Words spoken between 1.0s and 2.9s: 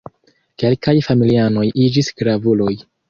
familianoj iĝis gravuloj.